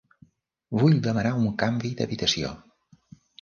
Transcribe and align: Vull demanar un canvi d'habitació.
Vull 0.83 0.95
demanar 1.07 1.33
un 1.41 1.51
canvi 1.65 1.93
d'habitació. 2.01 2.51